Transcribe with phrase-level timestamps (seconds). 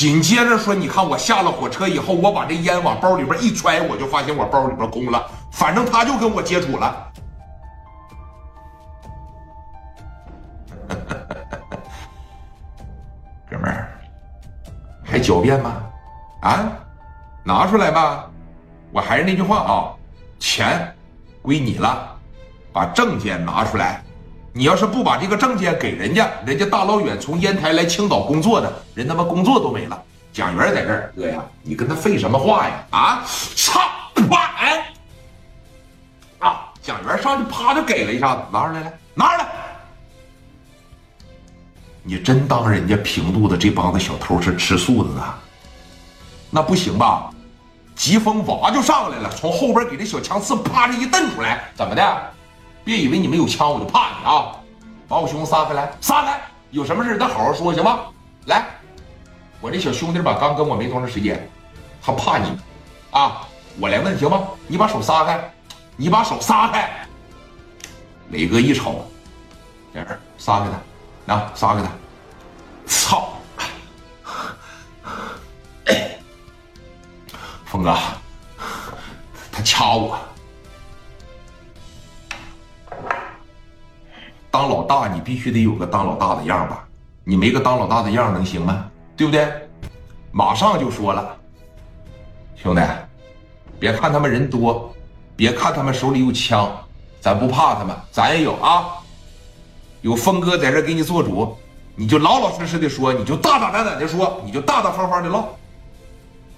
[0.00, 5.30] 紧接着说，你看我下了火车以后，我把这烟往包里边一揣，我就发现我包里边空了。
[5.52, 7.12] 反正他就跟我接触了。
[13.50, 13.92] 哥们儿，
[15.04, 15.82] 还狡辩吗？
[16.40, 16.72] 啊，
[17.44, 18.24] 拿出来吧！
[18.92, 19.92] 我还是那句话啊，
[20.38, 20.96] 钱
[21.42, 22.16] 归你了，
[22.72, 24.02] 把证件拿出来。
[24.52, 30.02] 你要是不把这个证件给人家，人家大老远从烟台来青岛工作的人，他妈工作都没了。
[30.32, 32.86] 蒋元在这儿，哥呀，你跟他废什么话呀？
[32.90, 33.22] 啊，
[33.56, 33.80] 操！
[34.28, 34.54] 啪！
[34.58, 34.92] 哎，
[36.38, 36.72] 啊！
[36.82, 39.48] 蒋元上去啪就给了一下子，拿出来，来拿出来。
[42.02, 45.34] 你真当人家平度的这帮子小偷是吃素的呢？
[46.50, 47.30] 那不行吧？
[47.94, 52.32] 疾风哇就上来了，从后边给这小枪刺啪的一蹬出来，怎么的？
[52.84, 54.56] 别以为你们有枪我就怕你啊！
[55.08, 56.40] 把我兄弟撒开来，撒开！
[56.70, 58.00] 有什么事咱好好说，行吗？
[58.46, 58.64] 来，
[59.60, 61.50] 我这小兄弟吧，刚跟我没多长时间，
[62.00, 62.56] 他怕你
[63.10, 63.42] 啊！
[63.80, 64.42] 我来问行吗？
[64.68, 65.52] 你把手撒开，
[65.96, 66.88] 你把手撒开。
[68.30, 69.04] 磊哥一瞅，
[69.92, 70.66] 这儿撒开
[71.26, 71.88] 他，啊，撒开他！
[72.86, 73.32] 操！
[77.66, 77.98] 峰哥，
[79.50, 80.16] 他掐我。
[84.50, 86.86] 当老大，你必须得有个当老大的样吧？
[87.22, 88.84] 你没个当老大的样能行吗？
[89.16, 89.46] 对不对？
[90.32, 91.36] 马上就说了，
[92.56, 92.82] 兄弟，
[93.78, 94.94] 别看他们人多，
[95.36, 96.70] 别看他们手里有枪，
[97.20, 98.96] 咱不怕他们，咱也有啊。
[100.02, 101.56] 有峰哥在这给你做主，
[101.94, 105.48] 你就老老实实的说，你就大大胆胆的说，你就大大方方的唠。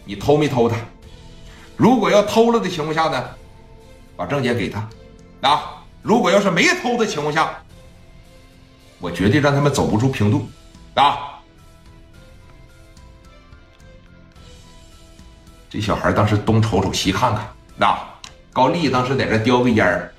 [0.04, 0.76] 你偷没偷他？
[1.76, 3.24] 如果要偷了的情况下呢，
[4.16, 4.88] 把证件给他。
[5.40, 7.50] 啊，如果要是没偷的情况下，
[9.02, 10.48] 我绝对让他们走不出平度，
[10.94, 11.18] 啊！
[15.68, 17.44] 这小孩当时东瞅瞅西看看，
[17.76, 17.98] 那
[18.52, 20.12] 高丽当时在这叼个烟儿，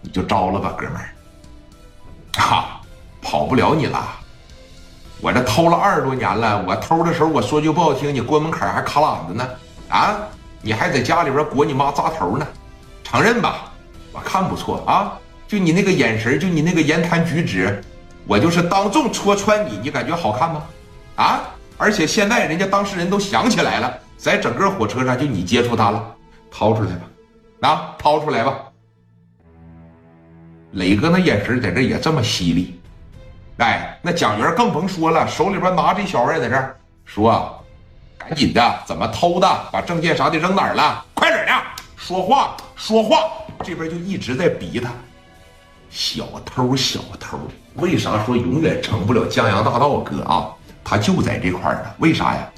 [0.00, 1.10] 你就招了吧，哥们儿，
[2.34, 2.80] 哈，
[3.20, 4.08] 跑不了你了。
[5.20, 9.48] 我这偷了二十多年了，我偷的时候我说句不好听，你关门槛还卡懒子呢，
[9.88, 10.20] 啊，
[10.62, 12.46] 你还在家里边裹你妈扎头呢，
[13.02, 13.72] 承认吧？
[14.12, 15.18] 我看不错啊。
[15.48, 17.82] 就你那个眼神，就你那个言谈举止，
[18.26, 20.62] 我就是当众戳穿你，你感觉好看吗？
[21.16, 21.40] 啊！
[21.78, 26.14] 而且现在人家当事人都想起来了，在整个火车上就你接触他了，
[26.50, 28.58] 掏出来吧，啊，掏出来吧。
[30.72, 32.78] 磊哥那眼神在这也这么犀利，
[33.56, 36.76] 哎，那蒋元更甭说了，手里边拿这小玩意在这
[37.06, 37.64] 说，
[38.18, 39.48] 赶紧的，怎么偷的？
[39.72, 41.02] 把证件啥的扔哪儿了？
[41.14, 41.52] 快点的，
[41.96, 43.30] 说话说话，
[43.64, 44.90] 这边就一直在逼他。
[45.90, 47.38] 小偷，小偷，
[47.76, 50.48] 为啥说永远成不了江洋大盗哥啊？
[50.84, 51.90] 他就在这块儿呢。
[51.98, 52.48] 为啥呀？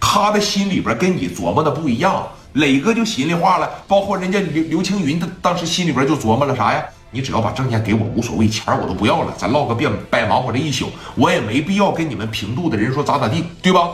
[0.00, 2.26] 他的心里边跟你琢磨的不一样。
[2.52, 6.82] 磊哥就心里话了，包括人家刘刘青云，他当时心里边就琢磨了啥呀？
[7.10, 13.88] 你只要把证件给我，无所谓，钱我都不要了，咱唠个别白忙活这一宿，我也没必要跟你们平度的人说咋咋地，对吧？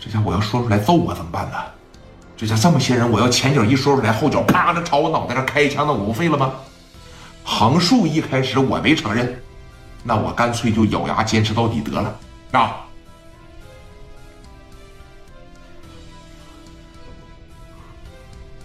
[0.00, 1.56] 这下我要说出来揍我怎么办呢？
[2.36, 6.52] 这下这么些人，我要前脚一说出来，后脚啪的朝我脑袋上开一枪，那我不废了吗？
[7.50, 9.42] 横竖一开始我没承认，
[10.04, 12.14] 那我干脆就咬牙坚持到底得了
[12.52, 12.76] 啊！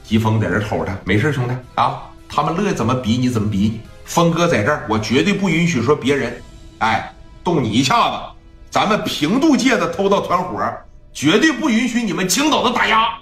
[0.03, 3.81] 疾风在这瞅着，没事兄弟啊，他们乐意怎么比你怎么比你。
[4.03, 6.43] 峰哥在这儿，我绝对不允许说别人，
[6.79, 7.09] 哎，
[7.41, 8.17] 动你一下子。
[8.69, 10.61] 咱们平度界的偷盗团伙，
[11.13, 13.17] 绝对不允许你们青岛的打压。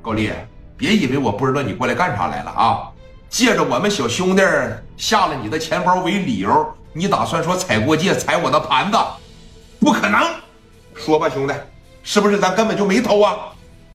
[0.00, 0.30] 高丽，
[0.76, 2.88] 别以为我不知道你过来干啥来了啊！
[3.36, 4.42] 借着我们小兄弟
[4.96, 8.96] 下了你的钱包为理由，你打算说踩过界、踩我的盘子？
[9.78, 10.18] 不可能！
[10.94, 11.52] 说吧，兄弟，
[12.02, 13.52] 是不是咱根本就没偷啊？